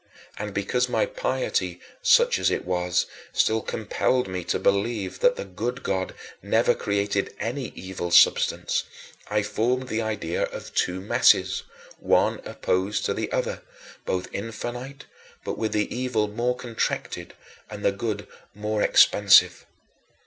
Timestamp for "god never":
5.83-6.73